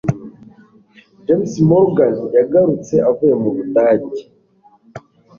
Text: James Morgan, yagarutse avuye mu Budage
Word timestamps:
James 1.25 1.53
Morgan, 1.69 2.15
yagarutse 2.37 2.93
avuye 3.09 3.33
mu 3.41 3.49
Budage 3.55 4.23